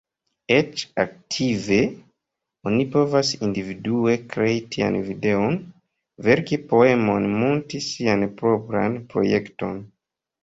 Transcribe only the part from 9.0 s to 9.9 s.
projekton.